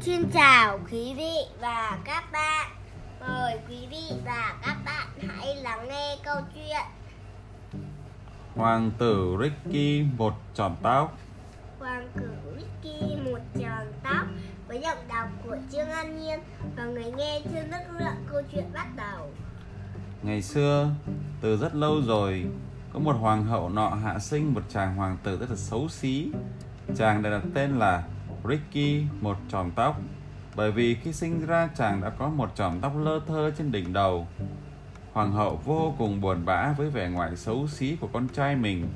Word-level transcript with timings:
Xin 0.00 0.30
chào 0.32 0.78
quý 0.90 1.14
vị 1.16 1.34
và 1.60 1.98
các 2.04 2.24
bạn. 2.32 2.70
Mời 3.20 3.58
quý 3.68 3.76
vị 3.90 4.16
và 4.24 4.54
các 4.66 4.76
bạn 4.84 5.08
hãy 5.28 5.56
lắng 5.56 5.88
nghe 5.88 6.16
câu 6.24 6.36
chuyện 6.54 6.86
Hoàng 8.56 8.90
tử 8.98 9.36
Ricky 9.42 10.04
một 10.18 10.34
tròn 10.54 10.76
tóc 10.82 11.18
Hoàng 11.78 12.08
tử 12.16 12.30
Ricky 12.56 13.16
một 13.24 13.38
tròn 13.60 13.92
tóc 14.02 14.26
với 14.68 14.80
giọng 14.82 14.98
đọc 15.08 15.28
của 15.44 15.56
Trương 15.72 15.90
An 15.90 16.20
Nhiên 16.20 16.40
và 16.76 16.84
người 16.84 17.12
nghe 17.16 17.40
trên 17.52 17.70
đất 17.70 17.82
lượng 17.98 18.24
câu 18.30 18.42
chuyện 18.52 18.64
bắt 18.74 18.86
đầu. 18.96 19.30
Ngày 20.22 20.42
xưa, 20.42 20.90
từ 21.40 21.56
rất 21.56 21.74
lâu 21.74 22.02
rồi, 22.06 22.46
có 22.92 22.98
một 22.98 23.16
hoàng 23.20 23.44
hậu 23.44 23.68
nọ 23.68 23.88
hạ 23.88 24.18
sinh 24.18 24.54
một 24.54 24.62
chàng 24.68 24.96
hoàng 24.96 25.18
tử 25.22 25.38
rất 25.38 25.50
là 25.50 25.56
xấu 25.56 25.88
xí. 25.88 26.28
Chàng 26.96 27.22
đã 27.22 27.30
đặt 27.30 27.42
tên 27.54 27.78
là 27.78 28.02
Ricky 28.48 29.04
một 29.20 29.36
tròn 29.48 29.70
tóc 29.74 30.00
bởi 30.56 30.72
vì 30.72 30.94
khi 30.94 31.12
sinh 31.12 31.46
ra 31.46 31.68
chàng 31.76 32.00
đã 32.00 32.10
có 32.10 32.28
một 32.28 32.52
chòm 32.54 32.80
tóc 32.80 32.92
lơ 32.98 33.20
thơ 33.26 33.50
trên 33.58 33.72
đỉnh 33.72 33.92
đầu. 33.92 34.26
Hoàng 35.12 35.32
hậu 35.32 35.56
vô 35.64 35.94
cùng 35.98 36.20
buồn 36.20 36.44
bã 36.44 36.72
với 36.72 36.90
vẻ 36.90 37.08
ngoài 37.08 37.36
xấu 37.36 37.68
xí 37.68 37.96
của 38.00 38.08
con 38.12 38.28
trai 38.28 38.56
mình, 38.56 38.88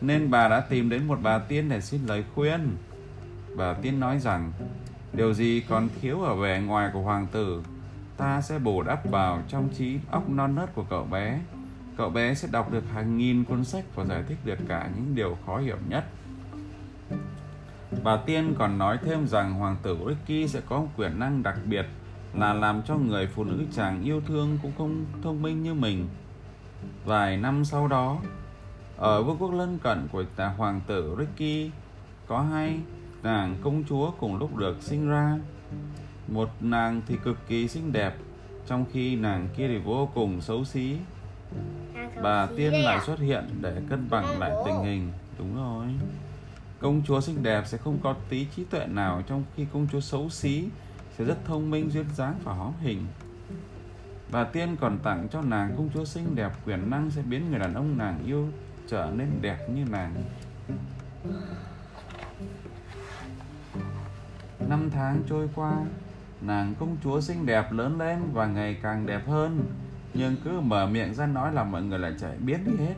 nên 0.00 0.30
bà 0.30 0.48
đã 0.48 0.60
tìm 0.60 0.88
đến 0.88 1.06
một 1.06 1.18
bà 1.22 1.38
tiên 1.38 1.68
để 1.68 1.80
xin 1.80 2.06
lời 2.06 2.24
khuyên. 2.34 2.76
Bà 3.56 3.72
tiên 3.72 4.00
nói 4.00 4.18
rằng, 4.18 4.52
điều 5.12 5.34
gì 5.34 5.62
còn 5.68 5.88
thiếu 6.00 6.22
ở 6.22 6.34
vẻ 6.34 6.60
ngoài 6.60 6.90
của 6.92 7.00
hoàng 7.00 7.26
tử, 7.32 7.62
ta 8.16 8.40
sẽ 8.40 8.58
bù 8.58 8.82
đắp 8.82 9.10
vào 9.10 9.42
trong 9.48 9.68
trí 9.68 9.98
óc 10.10 10.30
non 10.30 10.54
nớt 10.54 10.74
của 10.74 10.84
cậu 10.90 11.04
bé. 11.04 11.40
Cậu 11.96 12.10
bé 12.10 12.34
sẽ 12.34 12.48
đọc 12.52 12.72
được 12.72 12.84
hàng 12.94 13.18
nghìn 13.18 13.44
cuốn 13.44 13.64
sách 13.64 13.84
và 13.94 14.04
giải 14.04 14.22
thích 14.28 14.38
được 14.44 14.58
cả 14.68 14.90
những 14.96 15.14
điều 15.14 15.36
khó 15.46 15.58
hiểu 15.58 15.76
nhất. 15.88 16.04
Bà 18.04 18.16
Tiên 18.16 18.54
còn 18.58 18.78
nói 18.78 18.98
thêm 19.04 19.26
rằng 19.26 19.54
hoàng 19.54 19.76
tử 19.82 19.98
Ricky 20.08 20.48
sẽ 20.48 20.60
có 20.66 20.82
quyền 20.96 21.18
năng 21.18 21.42
đặc 21.42 21.58
biệt 21.66 21.86
là 22.34 22.52
làm 22.52 22.82
cho 22.82 22.96
người 22.96 23.26
phụ 23.26 23.44
nữ 23.44 23.64
chàng 23.72 24.02
yêu 24.02 24.20
thương 24.26 24.58
cũng 24.62 24.72
không 24.78 25.04
thông 25.22 25.42
minh 25.42 25.62
như 25.62 25.74
mình. 25.74 26.08
Vài 27.04 27.36
năm 27.36 27.64
sau 27.64 27.88
đó, 27.88 28.18
ở 28.96 29.22
vương 29.22 29.36
quốc 29.38 29.52
lân 29.52 29.78
cận 29.78 30.08
của 30.12 30.24
tà 30.36 30.48
hoàng 30.48 30.80
tử 30.86 31.16
Ricky 31.18 31.70
có 32.26 32.40
hai 32.40 32.78
nàng 33.22 33.56
công 33.62 33.84
chúa 33.88 34.10
cùng 34.10 34.38
lúc 34.38 34.56
được 34.56 34.76
sinh 34.80 35.08
ra. 35.08 35.38
Một 36.28 36.50
nàng 36.60 37.02
thì 37.06 37.16
cực 37.24 37.36
kỳ 37.48 37.68
xinh 37.68 37.92
đẹp, 37.92 38.16
trong 38.66 38.84
khi 38.92 39.16
nàng 39.16 39.48
kia 39.56 39.68
thì 39.68 39.78
vô 39.78 40.08
cùng 40.14 40.40
xấu 40.40 40.64
xí. 40.64 40.96
Bà 42.22 42.46
Tiên 42.56 42.72
lại 42.72 43.00
xuất 43.06 43.18
hiện 43.18 43.44
để 43.60 43.82
cân 43.90 44.10
bằng 44.10 44.38
lại 44.38 44.52
tình 44.66 44.82
hình. 44.84 45.12
Đúng 45.38 45.56
rồi. 45.56 45.86
Công 46.80 47.02
chúa 47.06 47.20
xinh 47.20 47.42
đẹp 47.42 47.62
sẽ 47.66 47.78
không 47.78 47.98
có 48.02 48.14
tí 48.28 48.46
trí 48.56 48.64
tuệ 48.64 48.86
nào 48.86 49.22
trong 49.26 49.44
khi 49.56 49.66
công 49.72 49.86
chúa 49.92 50.00
xấu 50.00 50.30
xí 50.30 50.68
sẽ 51.18 51.24
rất 51.24 51.38
thông 51.44 51.70
minh 51.70 51.90
duyên 51.90 52.06
dáng 52.14 52.34
và 52.44 52.52
hóm 52.52 52.72
hình. 52.80 53.06
và 54.30 54.44
Tiên 54.44 54.76
còn 54.80 54.98
tặng 54.98 55.28
cho 55.30 55.42
nàng 55.42 55.74
công 55.76 55.90
chúa 55.94 56.04
xinh 56.04 56.34
đẹp 56.34 56.52
quyền 56.66 56.90
năng 56.90 57.10
sẽ 57.10 57.22
biến 57.22 57.50
người 57.50 57.58
đàn 57.58 57.74
ông 57.74 57.98
nàng 57.98 58.18
yêu 58.26 58.48
trở 58.86 59.10
nên 59.16 59.28
đẹp 59.40 59.58
như 59.70 59.84
nàng. 59.90 60.14
Năm 64.68 64.90
tháng 64.90 65.22
trôi 65.28 65.48
qua, 65.54 65.72
nàng 66.40 66.74
công 66.80 66.96
chúa 67.04 67.20
xinh 67.20 67.46
đẹp 67.46 67.72
lớn 67.72 67.98
lên 67.98 68.18
và 68.32 68.46
ngày 68.46 68.76
càng 68.82 69.06
đẹp 69.06 69.26
hơn, 69.26 69.64
nhưng 70.14 70.36
cứ 70.44 70.60
mở 70.60 70.86
miệng 70.86 71.14
ra 71.14 71.26
nói 71.26 71.52
là 71.52 71.64
mọi 71.64 71.82
người 71.82 71.98
lại 71.98 72.14
chạy 72.20 72.36
biến 72.38 72.64
đi 72.64 72.84
hết. 72.84 72.94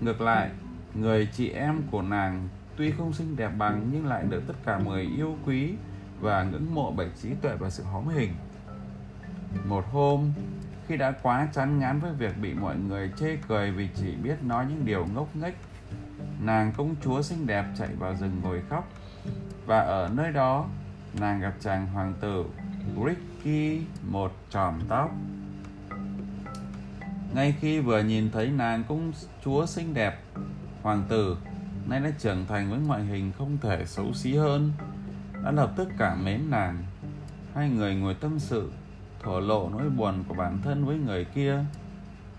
Ngược 0.00 0.20
lại, 0.20 0.50
người 0.94 1.28
chị 1.32 1.50
em 1.50 1.82
của 1.90 2.02
nàng 2.02 2.48
tuy 2.76 2.90
không 2.90 3.12
xinh 3.12 3.36
đẹp 3.36 3.50
bằng 3.58 3.88
nhưng 3.92 4.06
lại 4.06 4.24
được 4.28 4.42
tất 4.46 4.54
cả 4.64 4.78
người 4.78 5.02
yêu 5.02 5.36
quý 5.46 5.74
và 6.20 6.42
ngưỡng 6.42 6.74
mộ 6.74 6.90
bởi 6.90 7.10
trí 7.22 7.28
tuệ 7.42 7.56
và 7.56 7.70
sự 7.70 7.82
hóm 7.82 8.08
hình. 8.08 8.32
Một 9.64 9.84
hôm, 9.92 10.32
khi 10.88 10.96
đã 10.96 11.10
quá 11.22 11.48
chán 11.52 11.78
ngán 11.78 12.00
với 12.00 12.12
việc 12.12 12.38
bị 12.42 12.54
mọi 12.54 12.76
người 12.76 13.10
chê 13.16 13.36
cười 13.48 13.70
vì 13.70 13.88
chỉ 13.94 14.14
biết 14.22 14.42
nói 14.42 14.66
những 14.68 14.84
điều 14.84 15.06
ngốc 15.14 15.36
nghếch, 15.36 15.54
nàng 16.40 16.72
công 16.76 16.94
chúa 17.04 17.22
xinh 17.22 17.46
đẹp 17.46 17.64
chạy 17.78 17.88
vào 17.98 18.16
rừng 18.16 18.40
ngồi 18.42 18.62
khóc. 18.68 18.88
Và 19.66 19.78
ở 19.78 20.10
nơi 20.14 20.32
đó, 20.32 20.66
nàng 21.20 21.40
gặp 21.40 21.54
chàng 21.60 21.86
hoàng 21.86 22.14
tử 22.20 22.44
Ricky 23.06 23.80
một 24.10 24.32
tròm 24.50 24.80
tóc. 24.88 25.10
Ngay 27.34 27.54
khi 27.60 27.80
vừa 27.80 28.02
nhìn 28.02 28.30
thấy 28.30 28.50
nàng 28.50 28.84
công 28.88 29.12
chúa 29.44 29.66
xinh 29.66 29.94
đẹp, 29.94 30.20
hoàng 30.84 31.02
tử. 31.08 31.36
Nay 31.86 32.00
đã 32.00 32.10
trưởng 32.18 32.46
thành 32.46 32.70
với 32.70 32.78
ngoại 32.78 33.04
hình 33.04 33.32
không 33.38 33.58
thể 33.60 33.84
xấu 33.86 34.12
xí 34.12 34.34
hơn. 34.34 34.72
Đã 35.44 35.50
lập 35.50 35.72
tức 35.76 35.88
cảm 35.98 36.24
mến 36.24 36.50
nàng. 36.50 36.78
Hai 37.54 37.70
người 37.70 37.94
ngồi 37.94 38.14
tâm 38.14 38.38
sự, 38.38 38.72
thổ 39.22 39.40
lộ 39.40 39.68
nỗi 39.68 39.90
buồn 39.90 40.24
của 40.28 40.34
bản 40.34 40.58
thân 40.62 40.84
với 40.84 40.96
người 40.96 41.24
kia. 41.24 41.64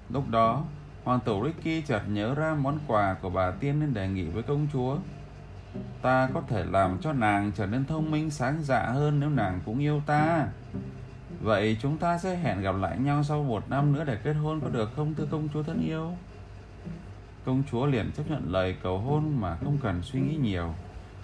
Lúc 0.09 0.29
đó, 0.29 0.63
hoàng 1.03 1.19
tử 1.25 1.33
ricky 1.45 1.81
chợt 1.81 2.01
nhớ 2.07 2.35
ra 2.35 2.55
món 2.55 2.79
quà 2.87 3.15
của 3.21 3.29
bà 3.29 3.51
tiên 3.51 3.79
nên 3.79 3.93
đề 3.93 4.07
nghị 4.07 4.25
với 4.25 4.43
công 4.43 4.67
chúa. 4.73 4.97
Ta 6.01 6.29
có 6.33 6.41
thể 6.47 6.65
làm 6.65 6.97
cho 7.01 7.13
nàng 7.13 7.51
trở 7.55 7.65
nên 7.65 7.85
thông 7.85 8.11
minh, 8.11 8.29
sáng 8.29 8.57
dạ 8.63 8.81
hơn 8.81 9.19
nếu 9.19 9.29
nàng 9.29 9.59
cũng 9.65 9.79
yêu 9.79 10.01
ta. 10.05 10.47
Vậy 11.41 11.77
chúng 11.81 11.97
ta 11.97 12.17
sẽ 12.17 12.35
hẹn 12.35 12.61
gặp 12.61 12.75
lại 12.75 12.97
nhau 12.97 13.23
sau 13.23 13.43
một 13.43 13.69
năm 13.69 13.93
nữa 13.93 14.03
để 14.03 14.17
kết 14.23 14.33
hôn, 14.33 14.61
có 14.61 14.69
được 14.69 14.89
không, 14.95 15.13
thưa 15.13 15.25
công 15.31 15.47
chúa 15.53 15.63
thân 15.63 15.87
yêu? 15.87 16.11
Công 17.45 17.63
chúa 17.71 17.85
liền 17.85 18.11
chấp 18.11 18.23
nhận 18.29 18.51
lời 18.51 18.75
cầu 18.83 18.99
hôn 18.99 19.41
mà 19.41 19.57
không 19.63 19.77
cần 19.83 20.03
suy 20.03 20.19
nghĩ 20.19 20.35
nhiều. 20.35 20.73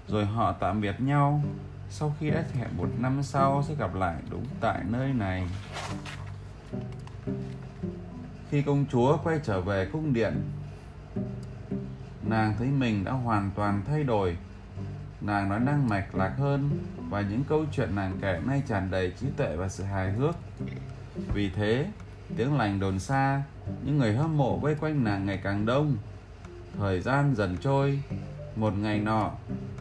Rồi 0.08 0.26
họ 0.26 0.52
tạm 0.52 0.82
biệt 0.82 0.96
nhau. 1.00 1.44
Sau 1.90 2.16
khi 2.20 2.30
đã 2.30 2.44
hẹn 2.54 2.68
một 2.78 2.88
năm 3.00 3.24
sau 3.24 3.64
sẽ 3.68 3.76
gặp 3.76 3.96
lại 3.96 4.16
đúng 4.30 4.46
tại 4.60 4.82
nơi 4.90 5.14
này. 5.14 5.48
Khi 8.50 8.62
công 8.62 8.86
chúa 8.92 9.18
quay 9.24 9.40
trở 9.44 9.62
về 9.62 9.90
cung 9.94 10.14
điện, 10.14 10.34
nàng 12.24 12.56
thấy 12.58 12.68
mình 12.68 13.04
đã 13.04 13.12
hoàn 13.12 13.52
toàn 13.56 13.82
thay 13.88 14.04
đổi. 14.04 14.38
Nàng 15.22 15.50
nói 15.50 15.60
năng 15.60 15.90
mạch 15.90 16.16
lạc 16.16 16.34
hơn 16.38 16.70
và 17.10 17.22
những 17.22 17.44
câu 17.44 17.66
chuyện 17.72 17.96
nàng 17.96 18.18
kể 18.22 18.40
nay 18.46 18.64
tràn 18.68 18.92
đầy 18.92 19.14
trí 19.20 19.28
tuệ 19.38 19.56
và 19.56 19.70
sự 19.70 19.84
hài 19.84 20.12
hước. 20.12 20.36
Vì 21.34 21.50
thế, 21.50 21.88
tiếng 22.38 22.58
lành 22.58 22.80
đồn 22.80 23.00
xa, 23.00 23.44
những 23.86 23.98
người 23.98 24.14
hâm 24.14 24.38
mộ 24.38 24.58
vây 24.58 24.76
quanh 24.76 25.04
nàng 25.04 25.26
ngày 25.26 25.40
càng 25.44 25.66
đông. 25.66 25.98
Thời 26.78 27.02
gian 27.02 27.36
dần 27.36 27.58
trôi, 27.62 28.00
một 28.56 28.74
ngày 28.78 29.00
nọ, 29.00 29.32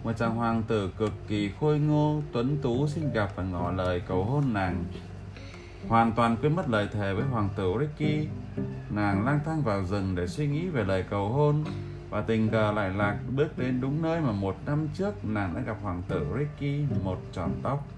một 0.04 0.12
chàng 0.18 0.34
hoàng 0.34 0.62
tử 0.62 0.90
cực 0.98 1.12
kỳ 1.28 1.50
khôi 1.60 1.78
ngô, 1.78 2.22
tuấn 2.32 2.58
tú 2.62 2.88
xin 2.88 3.12
gặp 3.12 3.32
và 3.36 3.42
ngỏ 3.42 3.70
lời 3.70 4.02
cầu 4.08 4.24
hôn 4.24 4.52
nàng. 4.52 4.84
Hoàn 5.88 6.12
toàn 6.12 6.36
quên 6.42 6.56
mất 6.56 6.68
lời 6.68 6.88
thề 6.92 7.14
với 7.14 7.24
hoàng 7.24 7.48
tử 7.56 7.74
Ricky, 7.80 8.28
nàng 8.90 9.24
lang 9.24 9.40
thang 9.44 9.62
vào 9.62 9.84
rừng 9.84 10.14
để 10.14 10.26
suy 10.26 10.46
nghĩ 10.46 10.68
về 10.68 10.84
lời 10.84 11.04
cầu 11.10 11.28
hôn 11.28 11.64
và 12.10 12.20
tình 12.20 12.48
cờ 12.48 12.72
lại 12.72 12.90
lạc 12.90 13.18
bước 13.36 13.58
đến 13.58 13.80
đúng 13.80 14.02
nơi 14.02 14.20
mà 14.20 14.32
một 14.32 14.56
năm 14.66 14.88
trước 14.94 15.24
nàng 15.24 15.54
đã 15.54 15.60
gặp 15.60 15.76
hoàng 15.82 16.02
tử 16.08 16.26
Ricky 16.38 16.84
một 17.04 17.18
tròn 17.32 17.52
tóc. 17.62 17.88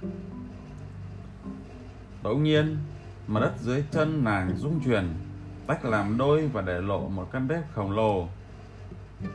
Đột 2.23 2.34
nhiên, 2.34 2.77
mà 3.32 3.41
đất 3.41 3.53
dưới 3.60 3.84
chân 3.91 4.25
nàng 4.25 4.56
rung 4.56 4.81
chuyển, 4.84 5.09
tách 5.66 5.84
làm 5.84 6.19
đôi 6.19 6.48
và 6.48 6.62
để 6.62 6.81
lộ 6.81 7.09
một 7.09 7.28
căn 7.32 7.48
bếp 7.48 7.72
khổng 7.72 7.91
lồ 7.91 8.28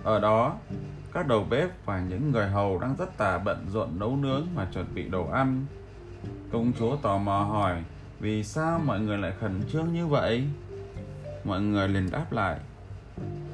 ở 0.03 0.19
đó, 0.19 0.55
các 1.13 1.27
đầu 1.27 1.45
bếp 1.49 1.85
và 1.85 1.99
những 1.99 2.31
người 2.31 2.47
hầu 2.47 2.79
đang 2.79 2.95
rất 2.95 3.17
tà 3.17 3.37
bận 3.37 3.65
rộn 3.69 3.89
nấu 3.99 4.15
nướng 4.15 4.47
và 4.55 4.67
chuẩn 4.73 4.85
bị 4.95 5.03
đồ 5.03 5.27
ăn. 5.29 5.65
Công 6.51 6.71
chúa 6.79 6.95
tò 6.95 7.17
mò 7.17 7.39
hỏi, 7.39 7.83
vì 8.19 8.43
sao 8.43 8.81
mọi 8.85 8.99
người 8.99 9.17
lại 9.17 9.33
khẩn 9.39 9.61
trương 9.71 9.93
như 9.93 10.07
vậy? 10.07 10.43
Mọi 11.43 11.61
người 11.61 11.87
liền 11.87 12.11
đáp 12.11 12.31
lại, 12.31 12.59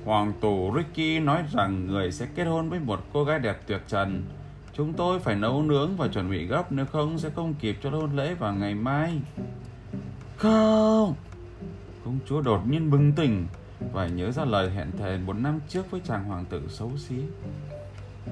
Hoàng 0.05 0.33
tử 0.41 0.49
Ricky 0.75 1.19
nói 1.19 1.43
rằng 1.51 1.87
người 1.87 2.11
sẽ 2.11 2.27
kết 2.35 2.43
hôn 2.43 2.69
với 2.69 2.79
một 2.79 2.99
cô 3.13 3.23
gái 3.23 3.39
đẹp 3.39 3.61
tuyệt 3.67 3.81
trần. 3.87 4.23
Chúng 4.73 4.93
tôi 4.93 5.19
phải 5.19 5.35
nấu 5.35 5.63
nướng 5.63 5.97
và 5.97 6.07
chuẩn 6.07 6.29
bị 6.29 6.45
gấp 6.45 6.71
nếu 6.71 6.85
không 6.85 7.19
sẽ 7.19 7.29
không 7.29 7.53
kịp 7.53 7.77
cho 7.83 7.89
hôn 7.89 8.15
lễ 8.15 8.33
vào 8.33 8.53
ngày 8.53 8.75
mai. 8.75 9.21
Không! 10.43 11.15
Công 12.05 12.19
chúa 12.25 12.41
đột 12.41 12.67
nhiên 12.67 12.91
bừng 12.91 13.13
tỉnh 13.13 13.47
và 13.93 14.07
nhớ 14.07 14.31
ra 14.31 14.45
lời 14.45 14.69
hẹn 14.69 14.91
thề 14.97 15.17
một 15.17 15.33
năm 15.33 15.59
trước 15.67 15.91
với 15.91 16.01
chàng 16.05 16.23
hoàng 16.23 16.45
tử 16.45 16.67
xấu 16.69 16.91
xí. 16.97 17.15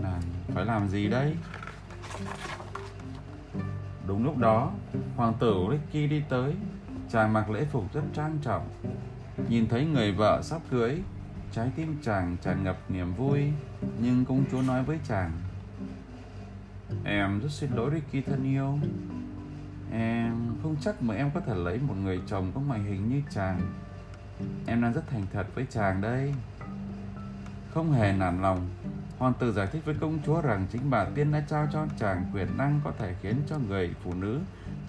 Nàng 0.02 0.22
phải 0.48 0.66
làm 0.66 0.90
gì 0.90 1.08
đây? 1.08 1.36
Đúng 4.08 4.26
lúc 4.26 4.38
đó, 4.38 4.72
hoàng 5.16 5.34
tử 5.40 5.56
Ricky 5.72 6.08
đi 6.08 6.24
tới. 6.30 6.54
Chàng 7.12 7.34
mặc 7.34 7.50
lễ 7.50 7.66
phục 7.72 7.94
rất 7.94 8.02
trang 8.14 8.38
trọng. 8.42 8.70
Nhìn 9.50 9.68
thấy 9.68 9.86
người 9.86 10.12
vợ 10.12 10.42
sắp 10.44 10.62
cưới, 10.72 11.02
trái 11.52 11.72
tim 11.76 11.98
chàng 12.04 12.38
tràn 12.42 12.64
ngập 12.64 12.78
niềm 12.90 13.14
vui, 13.14 13.42
nhưng 14.00 14.26
công 14.26 14.44
chúa 14.52 14.62
nói 14.62 14.84
với 14.84 15.00
chàng, 15.08 15.32
em 17.04 17.40
rất 17.40 17.52
xin 17.52 17.70
lỗi 17.76 17.92
Ricky 17.94 18.22
thân 18.22 18.44
yêu 18.44 18.80
em 19.92 20.56
không 20.64 20.76
chắc 20.82 21.04
mà 21.04 21.16
em 21.16 21.32
có 21.34 21.40
thể 21.40 21.56
lấy 21.56 21.80
một 21.80 21.96
người 22.04 22.22
chồng 22.28 22.52
có 22.56 22.62
ngoại 22.62 22.80
hình 22.80 23.10
như 23.10 23.22
chàng 23.30 23.62
Em 24.68 24.82
đang 24.82 24.94
rất 24.94 25.10
thành 25.10 25.26
thật 25.34 25.48
với 25.56 25.66
chàng 25.70 26.02
đây 26.02 26.34
Không 27.74 27.92
hề 27.92 28.14
nản 28.14 28.42
lòng 28.42 28.70
Hoàng 29.22 29.34
tử 29.40 29.52
giải 29.52 29.68
thích 29.72 29.86
với 29.86 29.96
công 30.02 30.20
chúa 30.26 30.42
rằng 30.42 30.68
chính 30.72 30.90
bà 30.90 31.06
tiên 31.06 31.32
đã 31.32 31.44
trao 31.50 31.68
cho 31.74 31.86
chàng 32.00 32.26
quyền 32.34 32.58
năng 32.58 32.82
có 32.84 32.92
thể 33.00 33.16
khiến 33.22 33.36
cho 33.48 33.58
người 33.58 33.94
phụ 34.04 34.14
nữ 34.14 34.40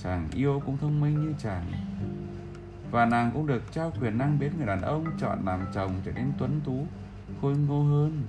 chàng 0.02 0.28
yêu 0.34 0.62
cũng 0.66 0.78
thông 0.78 1.00
minh 1.00 1.26
như 1.26 1.34
chàng. 1.38 1.72
Và 2.90 3.06
nàng 3.06 3.30
cũng 3.34 3.46
được 3.46 3.62
trao 3.72 3.92
quyền 4.00 4.18
năng 4.18 4.38
biến 4.38 4.52
người 4.56 4.66
đàn 4.66 4.82
ông 4.82 5.04
chọn 5.20 5.38
làm 5.44 5.60
chồng 5.74 5.90
trở 6.04 6.12
nên 6.12 6.32
tuấn 6.38 6.60
tú, 6.64 6.86
khôi 7.42 7.56
ngô 7.56 7.82
hơn. 7.82 8.22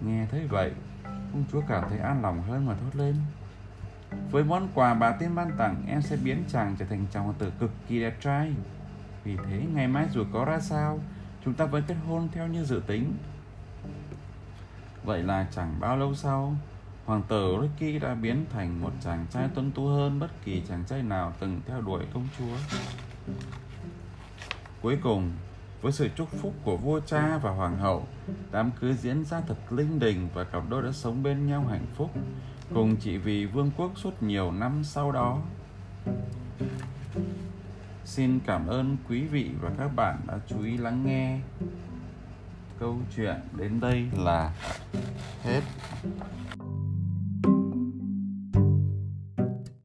Nghe 0.00 0.26
thấy 0.30 0.46
vậy, 0.46 0.72
công 1.04 1.44
chúa 1.52 1.62
cảm 1.68 1.84
thấy 1.88 1.98
an 1.98 2.22
lòng 2.22 2.42
hơn 2.42 2.66
mà 2.66 2.74
thốt 2.74 2.98
lên. 2.98 3.14
Với 4.30 4.44
món 4.44 4.68
quà 4.74 4.94
bà 4.94 5.12
tiên 5.12 5.34
ban 5.34 5.50
tặng, 5.58 5.84
em 5.88 6.02
sẽ 6.02 6.16
biến 6.16 6.44
chàng 6.48 6.76
trở 6.78 6.84
thành 6.84 7.06
chàng 7.12 7.24
hoàng 7.24 7.36
tử 7.38 7.52
cực 7.58 7.70
kỳ 7.88 8.00
đẹp 8.00 8.20
trai. 8.20 8.54
Vì 9.24 9.36
thế, 9.36 9.62
ngày 9.74 9.88
mai 9.88 10.06
dù 10.12 10.24
có 10.32 10.44
ra 10.44 10.60
sao, 10.60 10.98
chúng 11.44 11.54
ta 11.54 11.64
vẫn 11.64 11.84
kết 11.86 11.96
hôn 12.06 12.28
theo 12.32 12.46
như 12.46 12.64
dự 12.64 12.82
tính. 12.86 13.14
Vậy 15.04 15.22
là 15.22 15.46
chẳng 15.50 15.76
bao 15.80 15.96
lâu 15.96 16.14
sau, 16.14 16.56
hoàng 17.04 17.22
tử 17.28 17.56
Ricky 17.62 17.98
đã 17.98 18.14
biến 18.14 18.44
thành 18.52 18.80
một 18.80 18.90
chàng 19.00 19.26
trai 19.30 19.48
tuân 19.54 19.72
tú 19.72 19.86
hơn 19.86 20.20
bất 20.20 20.30
kỳ 20.44 20.62
chàng 20.68 20.84
trai 20.84 21.02
nào 21.02 21.32
từng 21.40 21.60
theo 21.66 21.80
đuổi 21.80 22.04
công 22.14 22.28
chúa. 22.38 22.56
Cuối 24.82 24.98
cùng, 25.02 25.32
với 25.82 25.92
sự 25.92 26.08
chúc 26.16 26.28
phúc 26.30 26.54
của 26.64 26.76
vua 26.76 27.00
cha 27.00 27.38
và 27.38 27.50
hoàng 27.50 27.78
hậu, 27.78 28.06
đám 28.52 28.70
cưới 28.80 28.94
diễn 28.94 29.24
ra 29.24 29.40
thật 29.40 29.72
linh 29.72 29.98
đình 29.98 30.28
và 30.34 30.44
cặp 30.44 30.62
đôi 30.68 30.82
đã 30.82 30.92
sống 30.92 31.22
bên 31.22 31.46
nhau 31.46 31.66
hạnh 31.70 31.86
phúc, 31.94 32.10
cùng 32.74 32.96
chỉ 32.96 33.16
vì 33.18 33.46
vương 33.46 33.70
quốc 33.76 33.90
suốt 33.96 34.22
nhiều 34.22 34.52
năm 34.52 34.84
sau 34.84 35.12
đó. 35.12 35.38
Xin 38.04 38.40
cảm 38.46 38.66
ơn 38.66 38.96
quý 39.08 39.22
vị 39.22 39.50
và 39.60 39.70
các 39.78 39.88
bạn 39.96 40.20
đã 40.26 40.38
chú 40.46 40.64
ý 40.64 40.76
lắng 40.76 41.02
nghe. 41.06 41.40
Câu 42.78 42.98
chuyện 43.16 43.36
đến 43.56 43.80
đây 43.80 44.08
là 44.16 44.52
hết. 45.42 45.60